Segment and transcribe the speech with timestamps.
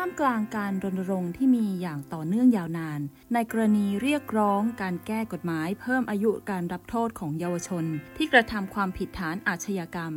[0.00, 3.00] ท่ามกลางการรณรงค์ที่มีอย่างต่อเนื่องยาวนาน
[3.34, 7.84] ในกรณีเรียกร้องการแก้กฎหมายเพิ่มอายุการรับโทษของเยาวชน
[8.16, 10.12] ที่กระทำความผิดฐานอาชญากรรม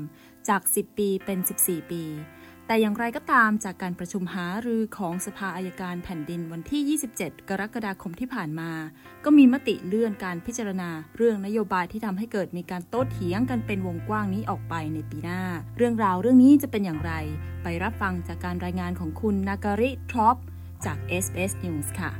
[0.48, 2.04] จาก 10 ปีเป็น 14 ปี
[2.72, 8.72] แต่อย่างไรก็ตามจากการประชุมหารือของสภาอายการแผ่นดินวันที่ 27 กรกฎาคมที่ผ่านมา
[9.24, 15.42] ก็มีมติเลื่อนการพิจารณา เรื่องนโยบายที่ทำให้เกิดมีการโต้เถียงกันเป็นวงกว้างนี้ออกไปในปีหน้า
[15.78, 17.14] เรื่องราวเรื่องนี้จะเป็นอย่างไร
[17.64, 20.38] ไปรับฟังจากการรายงานของคุณนาการิทรอป
[20.86, 22.12] จาก SBS News ค่ะ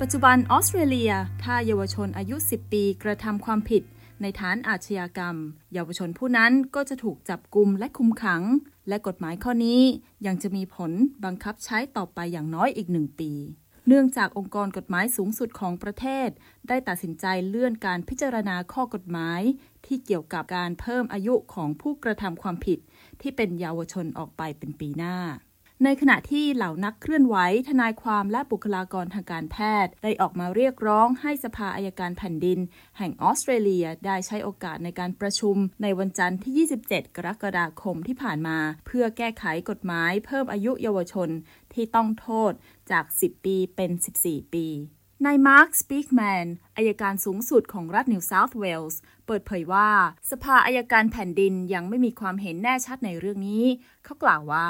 [0.00, 1.12] ปัจจุบันออสเตรเลีย
[1.42, 3.84] ถ้าเยาวชนอายุ 10 ปีกระทำความผิด
[4.22, 5.36] ในฐานอาชญากรรม
[5.72, 8.42] เยาวชนผู้นั้นก็จะถูกจับกุมและคุมขัง
[8.88, 9.82] และกฎหมายข้อนี้
[10.26, 10.92] ยังจะมีผล
[11.24, 13.32] บังคับใช้ต่อไปอย่างน้อยอีกหนึ่งปี
[13.86, 16.28] เนื่องจากองค์กรกฎหมายสูงสุดของประเทศ
[16.68, 19.40] ได้ตัดสินใจเลื่อนการพิจารณาข้อกฎหมาย
[19.86, 22.78] ที่เกี่ยวกับการเพิ่มอายุของผู้กระทำความผิด
[23.20, 25.16] ที่เป็นเยาวชนออกไปเป็นปีหน้า
[25.84, 27.36] ในขณะที่เหล่านักเคลื่อนไหว
[27.68, 32.58] ทนายความและบุคลากรทางการแพทย์ ได้ออกมาเรียกร้องให้สภาอายการแผ่นดิน
[32.98, 41.28] แห่งออสเตรเลียได้ใช้โอกาสในการประชุม ในวันจันทร์ที่ 27 กรกฎาคมที่ผ่านมา เพื่อแก้ไขกฎหมายเพิ่มอายุเยาวชน
[41.72, 42.52] ที่ต้องโทษ
[42.90, 43.90] จาก 10 ปีเป็น
[44.22, 44.66] 14 ปี
[45.26, 49.90] นายมาร์ค สปีกแมน อัยการสูงสุดของรัฐนิวเซาท์เวลส์ เปิดเผยว่า
[50.30, 53.64] สภาอัยการแผ่นดินยังไม่มีความเห็นแน่ชัดในเรื่องนี้
[54.04, 54.68] เขากล่าวว่า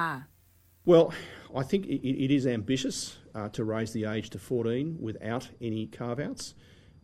[0.84, 1.12] Well,
[1.54, 5.86] I think it, it is ambitious uh, to raise the age to 14 without any
[5.86, 6.54] carve outs,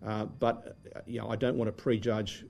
[0.05, 2.44] uh, but you know, I don't want to prejudge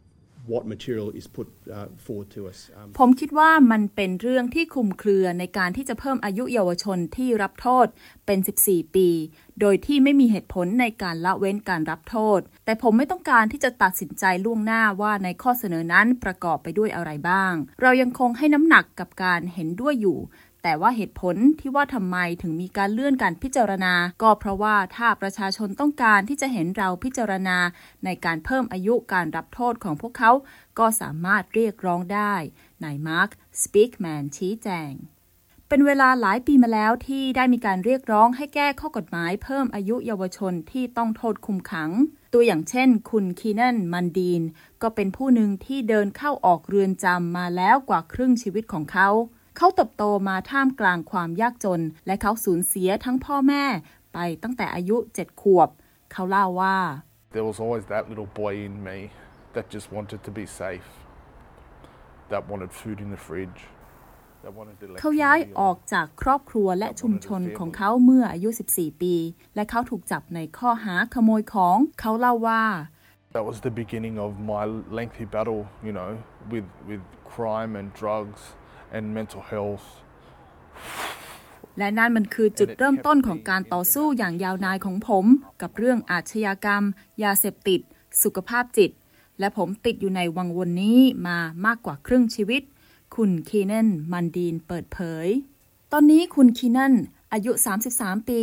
[0.46, 2.70] what material is put uh, forward to us.
[2.76, 7.86] Um, ผมคิดว่ามันเป็นเรื่องที่คลุมเครือในการที่จะเพิ่มอายุเยาวชนที่รับโทษ
[8.26, 9.08] เป็น 14 ปี
[9.60, 20.18] โดยที่ไม่มีเหตุผลในการละเว้นการรับโทษ แต่ผมไม่ต้องการที่จะตัดสินใจล่วงหน้าว่าในข้อเสนอนั้นประกอบไปด้วยอะไรบ้าง เรายังคงให้น้ำหนักกับการเห็นด้วยอยู่
[20.68, 27.58] แต่ว่าเหตุผลที่ว่าทำไมถึงมีการเลื่อนการพิจารณา ก็เพราะว่าถ้าประชาชนต้องการที่จะเห็นเราพิจารณา
[28.04, 30.32] ในการเพิ่มอายุการรับโทษของพวกเขา
[30.78, 32.34] ก็สามารถเรียกร้องได้
[32.84, 33.30] นายมาร์ค
[33.62, 34.92] สปีกแมนชี้แจง
[35.68, 41.90] เป็นเวลาหลายปีมาแล้วที่ได้มีการเรียกร้องให้แก้ข้อกฎหมายเพิ่มอายุเยาวชนที่ต้องโทษคุมขัง
[42.34, 44.42] ตัวอย่างเช่น คุณคีนันมันดีน
[44.82, 49.10] ก็เป็นผู้หนึ่งที่เดินเข้าออกเรือนจำมาแล้วกว่าครึ่งชีวิตของเขา
[49.56, 53.64] เขาเติบโตมาท่ามกลางความยากจน และเขาสูญเสียทั้งพ่อแม่
[54.14, 55.68] ไปตั้งแต่อายุเจ็ดขวบ
[56.12, 56.78] เขาเล่าว่า
[57.36, 58.98] There was always that little boy in me
[59.54, 60.88] that just wanted to be safe
[62.32, 63.60] that wanted food in the fridge
[65.00, 69.14] เขาย้ายออกจากครอบครัวและชุมชนของเขาเมื่ออายุ 14 ปี
[69.54, 72.64] และเขาถูกจับในข้อหาขโมยของ เขาเล่าว่า
[73.36, 74.64] That was the beginning of my
[74.98, 76.10] lengthy battle, you know,
[76.52, 77.02] with with
[77.34, 78.40] crime and drugs
[78.96, 79.86] and mental health
[81.78, 85.24] และนั่นมันคือจุดเริ่มต้นของการต่อสู้อย่างยาวนานของผม
[85.62, 86.84] กับเรื่องอาชญากรรม
[87.22, 87.80] ยาเสพติด
[88.22, 88.90] สุขภาพจิต
[89.38, 92.62] และผมติดอยู่ในวังวนนี้มามากกว่าครึ่งชีวิต
[93.14, 95.26] คุณคีนันมันดีนเปิดเผย
[95.92, 96.94] ตอนนี้คุณคีนัน
[97.36, 97.52] อายุ
[97.96, 98.42] 33 ปี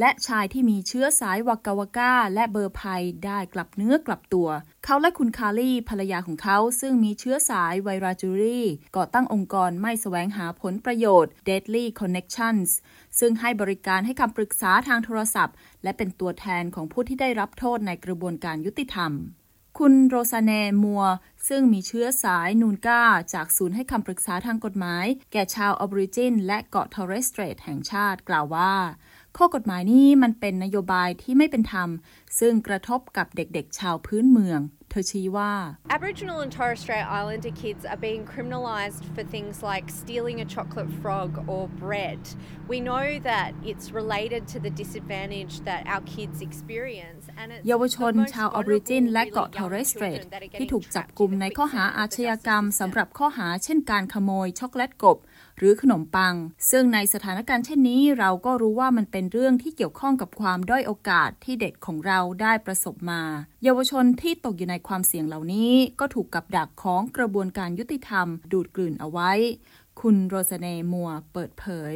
[0.00, 2.80] และชายที่มีเชื้อสายวากาวาก้าและเบอร์ไพ
[3.24, 4.48] ได้กลับเนื้อกลับตัว
[4.84, 12.70] เขาและคุณคารีภรรยาของเขาซึ่งมีเชื้อสายไวราจูรี่ก่อตั้งองค์กรไม่แสวงหาผลประโยชน์ Deadly Connections
[13.18, 19.12] ซึ่งให้บริการให้คำปรึกษาทางโทรศัพท์ และเป็นตัวแทนของผู้ที่ได้รับโทษในกระบวนการยุติธรรม
[19.84, 20.52] คุณโรซาเน
[20.84, 21.04] มัว
[21.48, 23.02] ซึ่งมีเชื้อสายนูนกา
[23.34, 28.74] จากศูนย์ให้คำปรึกษาทางกฎหมาย แก่ชาวออบริจิน และเกาะทอร์เรสเตรตแห่งชาติกล่าวว่า
[29.36, 31.88] ข้อกฎหมายนี้มันเป็นนโยบายที่ไม่เป็นธรรม
[32.38, 35.52] ซึ่งกระทบกับเด็กๆ ชาวพื้นเมือง เธอชี้ว่า
[35.96, 40.92] Aboriginal and Torres Strait Islander kids are being criminalised for things like stealing a chocolate
[41.02, 42.20] frog or bread.
[42.72, 47.22] We know that it's related to the disadvantage that our kids experience.
[47.68, 50.20] เยาวชนชาวออบริจินและเกาะทอร์เรสเตรท
[50.58, 55.18] ที่ถูกจับกลุ่มในข้อหาอาชญากรรมสำหรับข้อหาเช่นการขโมยช็อกโกแลตกบ
[55.60, 56.34] หรือขนมปัง
[56.70, 63.22] ซึ่งในสถานการณ์เช่นนี้ เราก็รู้ว่ามันเป็นเรื่องที่เกี่ยวข้องกับความด้อยโอกาสที่เด็กของเราได้ประสบมา
[63.64, 69.32] เยาวชนที่ตกอยู่ในความเสี่ยงเหล่านี้ ก็ถูกกับดักของกระบวนการยุติธรรม ดูดกลืนเอาไว้
[70.00, 71.94] คุณโรสเนมัวเปิดเผย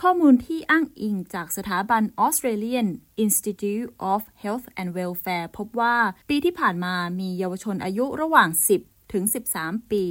[0.00, 2.88] ข้อมูลที่อ้างอิงจากสถาบัน Australian
[3.24, 5.96] Institute of Health and Welfare พบว่า
[6.28, 8.48] ปีที่ผ่านมามีเยาวชนอายุระหว่าง
[8.80, 9.24] 10 ถึง
[9.56, 10.04] 13 ปี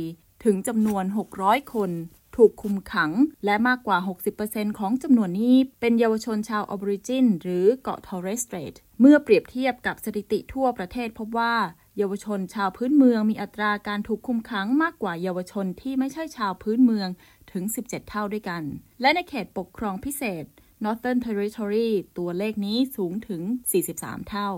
[0.44, 1.04] ถึงจำนวน
[1.40, 1.92] 600 คน
[2.36, 3.12] ถูกคุมขัง
[3.46, 3.98] และมากกว่า
[4.40, 11.56] 60%ของจำนวนนี้เป็นเยาวชนชาวอะบอริจิน หรือเกาะทอร์เรสสเตรทเมื่อเปรียบเทียบกับสถิติทั่วประเทศพบว่า
[11.98, 17.10] เยาวชนชาวพื้นเมืองมีอัตราการถูกคุมขังมากกว่าเยาวชนที่ไม่ใช่ชาวพื้นเมือง
[17.52, 18.64] ถึง 17 เท่าด้วยกัน
[19.02, 20.46] และในเขตปกครองพิเศษ
[20.84, 23.42] Northern Territory ตัวเลขนี้สูงถึง
[23.86, 24.50] 43 เท่า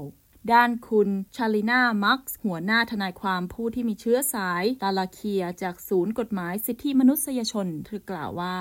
[0.53, 8.57] ด้านคุณชาลินามักส์หัวหน้าทนายความผู้ที่มีเชื้อสายตาลาเคียจากศูนย์กฎหมายสิทธิมนุษยชนเธอกล่าวว่า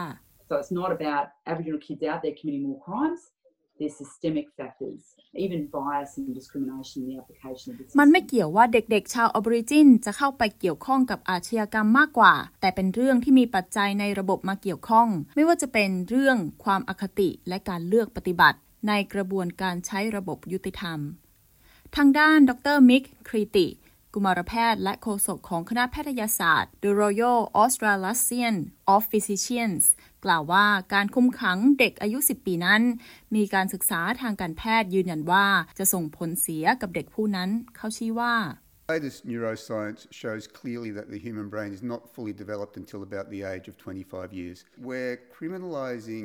[0.48, 3.22] So it's not about Aboriginal kids out there committing more crimes.
[3.78, 5.00] There's systemic factors,
[5.44, 7.96] even bias and discrimination in the application of this.
[8.00, 18.58] มันไม่เกี่ยวว่าเด็กๆ ชาวออบริจินจะเข้าไปเกี่ยวข้องกับอาชญากรรมมากกว่า แต่เป็นเรื่องที่มีปัจจัยในระบบมาเกี่ยวข้อง ไม่ว่าจะเป็นเรื่องความอคติและการเลือกปฏิบัติ
[18.88, 21.00] ในกระบวนการใช้ระบบยุติธรรม
[21.98, 23.66] ทางด้าน ดรมิก ครีติ
[24.14, 28.56] กุมารแพทย์ และโฆษกของคณะแพทยศาสตร์ The Royal Australasian
[28.94, 29.82] of Physicians
[30.24, 32.82] กล่าวว่าการคุมขังเด็กอายุ 10 ปีนั้น
[33.34, 35.46] มีการศึกษาทางการแพทย์ยืนยันว่า
[35.78, 38.34] จะส่งผลเสียกับเด็กผู้นั้น เขาชี้ว่า
[38.94, 43.40] Latest neuroscience shows clearly that the human brain is not fully developed until about the
[43.52, 44.56] age of 25 years.
[44.90, 46.24] We're criminalising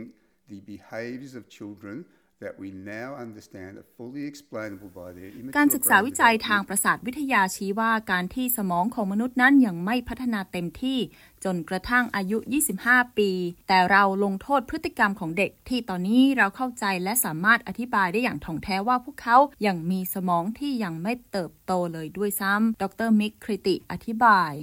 [0.51, 1.95] the behaviors of children
[2.43, 6.69] that we now understand are fully explainable by their immature การศึกษา brain วิจัยทาง development.
[6.69, 10.99] ประสาทวิทยาชี้ว่าการที่สมองของมนุษย์นั้นยังไม่พัฒนาเต็มที่
[11.43, 12.37] จนกระทั่งอายุ
[12.77, 13.31] 25 ปี
[13.67, 19.37] แต่เราลงโทษพฤติกรรมของเด็กที่ตอนนี้เราเข้าใจและสามารถอธิบายได้อย่างถ่องแท้ว่าพวกเขา
[19.67, 24.53] ยังมีสมองที่ยังไม่เติบโตเลยด้วยซ้ำ ดรมิกคริติอธิบาย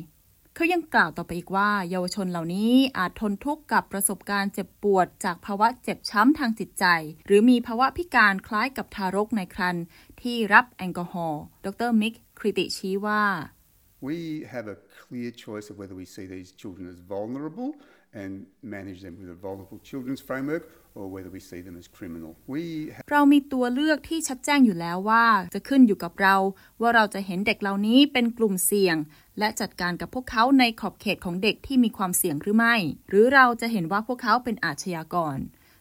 [0.59, 6.85] เขายังกล่าวต่อไปอีกว่า เยาวชนเหล่านี้อาจทนทุกข์กับประสบการณ์เจ็บปวด จากภาวะเจ็บช้ำทางจิตใจ
[7.27, 9.85] หรือมีภาวะพิการคล้ายกับทารกในครรภ์
[10.23, 13.25] ที่รับแอลกอฮอล์ ดรมิกคริติชี้ว่า
[14.09, 14.19] We
[14.55, 17.71] have a clear choice of whether we see these children as vulnerable
[18.21, 18.33] and
[18.77, 20.63] manage them with a vulnerable children's framework
[20.99, 22.33] or whether we see them as criminal.
[22.55, 22.63] We
[23.13, 26.37] เรามีตัวเลือกที่ชัดแจ้งอยู่แล้วว่า จะขึ้นอยู่กับเรา
[26.81, 28.97] ว่าเราจะเห็นเด็กเหล่านี้เป็นกลุ่มเสี่ยง
[29.39, 32.77] และจัดการกับพวกเขาในขอบเขตของเด็กที่มีความเสี่ยงหรือไม่
[33.09, 35.37] หรือเราจะเห็นว่าพวกเขาเป็นอาชญากร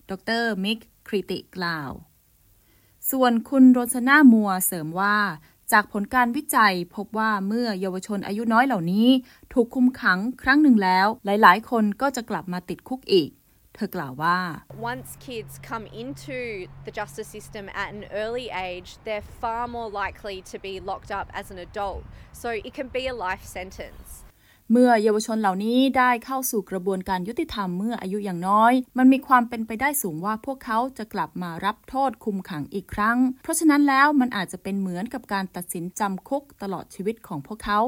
[0.09, 0.11] ด
[0.41, 1.91] รมิกคริติกล่าว
[3.11, 5.17] ส่วนคุณโรซาน่ามัวเสริมว่า
[5.71, 9.07] จากผลการวิจัยพบว่าเมื่อเยาวชนอายุน้อยเหล่านี้
[9.53, 13.29] ถูกคุมขังครั้งหนึ่งแล้ว หลายๆ คนก็จะกลับมาติดคุกอีก
[13.75, 14.37] เธอกล่าวว่า
[14.91, 16.39] Once kids come into
[16.85, 21.27] the justice system at an early age, they're far more likely to be locked up
[21.39, 22.01] as an adult.
[22.41, 24.24] So it can be a life sentence.
[24.71, 37.79] เมื่อเยาวชนเหล่านี้ได้เข้าสู่กระบวนการยุติธรรมเมื่ออายุอย่างน้อย มันมีความเป็นไปได้สูงว่าพวกเขาจะกลับมารับโทษคุมขังอีกครั้ง เพราะฉะนั้นแล้วมันอาจจะเป็นเหมือนกับการตัดสินจำคุกตลอดชีวิตของพวกเขา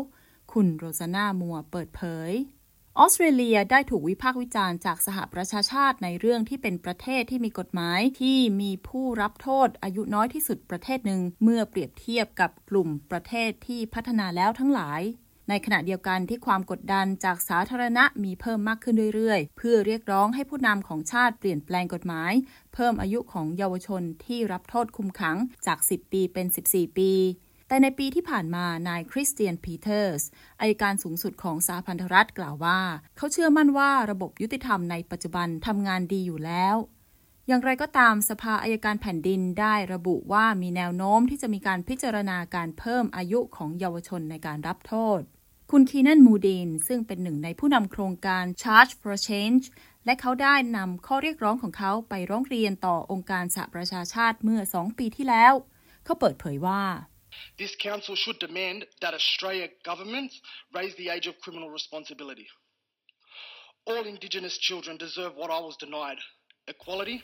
[0.53, 2.31] คุณโรซาน่ามัวเปิดเผย
[2.99, 15.01] ออสเตรเลียได้ถูกวิพากษ์วิจารณ์จากสหประชาชาติในเรื่องที่เป็นประเทศที่มีกฎหมายที่มีผู้รับโทษอายุน้อยที่สุดประเทศหนึ่งเมื่อเปรียบเทียบกับกลุ่มประเทศที่พัฒนาแล้วทั้งหลาย
[15.49, 22.33] ในขณะเดียวกันที่ความกดดันจากสาธารณะมีเพิ่มมากขึ้นเรื่อยๆ เพื่อเรียกร้องให้ผู้นำของชาติเปลี่ยนแปลงกฎหมาย
[22.73, 27.11] เพิ่มอายุของเยาวชนที่รับโทษคุมขังจาก 10 ปีเป็น 14 ปี
[27.67, 30.23] แต่ในปีที่ผ่านมานายคริสเตียนพีเตอร์ส
[30.61, 32.79] อายการสูงสุดของสหพันธรัฐกล่าวว่า
[33.17, 36.77] เขาเชื่อมั่นว่าระบบยุติธรรมในปัจจุบันทำงานดีอยู่แล้ว
[37.47, 45.19] อย่างไรก็ตามสภาอายการแผ่นดินได้ระบุว่ามีแนวโน้มที่จะมีการพิจารณาการเพิ่มอายุของเยาวชนในการรับโทษ
[45.71, 49.63] คุณคีนันมูดินซึ่งเป็นหนึ่งในผู้นำโครงการ Charge for Change
[50.05, 55.53] และเขาได้นำข้อเรียกร้องของเขาไปร้องเรียนต่อองค์การสหประชาชาติเมื่อ 2 ปีที่แล้ว
[56.05, 56.83] เขาเปิดเผยว่า
[57.61, 60.35] This council should demand that Australia governments
[60.77, 62.47] raise the age of criminal responsibility.
[63.89, 66.19] All Indigenous children deserve what I was denied
[66.73, 67.17] equality.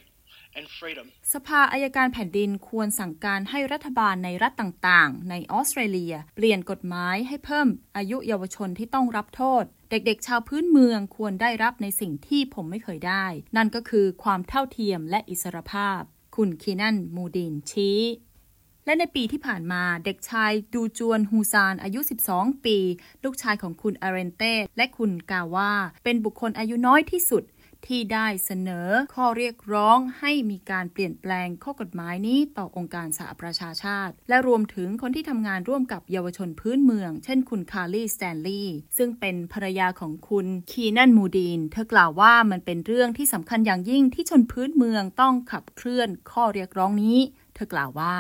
[1.34, 13.25] สภาอายการแผ่นดินควรสั่งการให้รัฐบาลในรัฐต่างๆ ในออสเตรเลีย เปลี่ยนกฎหมายให้เพิ่มอายุเยาวชนที่ต้องรับโทษ เด็กๆ ชาวพื้นเมืองควรได้รับในสิ่งที่ผมไม่เคยได้
[13.58, 16.02] นั่นก็คือความเท่าเทียมและอิสรภาพ
[16.36, 18.02] คุณคีนันมูดินชี้
[18.86, 22.00] และในปีที่ผ่านมาเด็กชายดูจวนฮูซานอายุ
[22.34, 22.78] 12 ปี
[23.24, 25.74] ลูกชายของคุณอาเรนเต้และคุณกาว่า
[26.04, 27.44] เป็นบุคคลอายุน้อยที่สุด
[27.88, 47.20] ที่ได้เสนอข้อเรียกร้องให้มีการเปลี่ยนแปลงข้อกฎหมายนี้ต่อองค์การสหประชาชาติ และรวมถึงคนที่ทำงานร่วมกับเยาวชนพื้นเมือง เช่นคุณคาร์ลีสแตนลีย์ซึ่งเป็นภรรยาของคุณคีนันมูดีน เธอกล่าวว่ามันเป็นเรื่องที่สำคัญอย่างยิ่งที่ชนพื้นเมืองต้องขับเคลื่อนข้อเรียกร้องนี้
[47.56, 48.18] เธอกล่าวว่า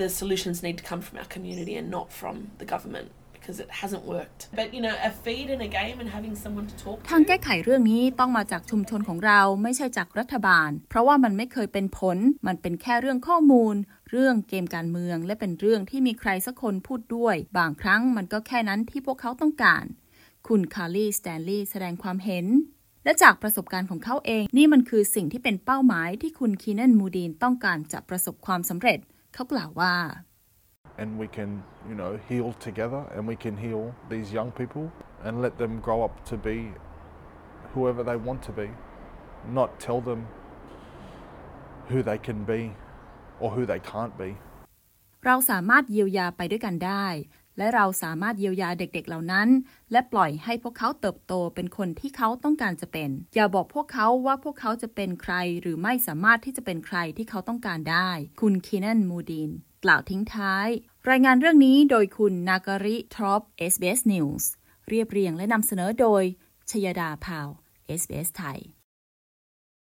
[0.00, 3.08] the solutions need to come from our community and not from the government
[3.40, 4.40] because it hasn't worked.
[4.60, 12.18] But you know, a feed in a game and having someone to talk ทางแก้ไขเรื่องนี้ต้องมาจากชุมชนของเราไม่ใช่จากรัฐบาล เพราะว่ามันไม่เคยเป็นผล
[12.46, 13.74] มันเป็นแค่เรื่องข้อมูล
[14.10, 19.84] เรื่องเกมการเมือง และเป็นเรื่องที่มีใครสักคนพูดด้วย บางครั้งมันก็แค่นั้นที่พวกเขาต้องการ
[20.48, 22.46] คุณคาร์ลีสแตนลีย์แสดงความเห็น
[23.04, 28.98] และจากประสบการณ์ของเขาเอง นี่มันคือสิ่งที่เป็นเป้าหมายที่คุณคีนันมูดีนต้องการจะประสบความสำเร็จ
[29.34, 29.94] เขากล่าวว่า
[31.00, 31.50] and we can,
[31.88, 34.92] you know, heal together and we can heal these young people
[35.24, 36.56] and let them grow up to be
[37.74, 38.68] whoever they want to be,
[39.48, 40.20] not tell them
[41.88, 42.60] who they can be
[43.40, 44.30] or who they can't be.
[45.26, 47.06] เราสามารถเยียวยาไปด้วยกันได้
[47.58, 49.48] และเราสามารถเยียวยาเด็กๆเเหล่านั้น
[49.92, 58.10] และปล่อยให้พวกเขาเติบโตเป็นคนที่เขาต้องการจะเป็น อย่าบอกพวกเขาว่าพวกเขาจะเป็นใครหรือไม่สามารถที่จะเป็นใครที่เขาต้องการได้
[58.40, 59.50] คุณคีนันมูดีน
[59.84, 60.68] กล่าวทิ้งท้าย
[61.10, 64.44] รายงานเรื่องนี้โดยคุณนาการิทรอป SBS News
[64.88, 66.22] เรียบเรียงและนำเสนอโดย
[66.70, 67.48] ชยดาพาว
[68.00, 68.60] SBS ไทย